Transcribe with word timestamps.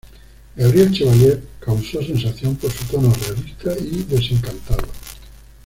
Gabriel 0.57 0.91
Chevallier 0.91 1.43
causó 1.59 2.01
sensación 2.01 2.55
por 2.55 2.71
su 2.71 2.85
tono 2.85 3.13
realista 3.23 3.71
y 3.77 4.01
desencantado. 4.05 4.87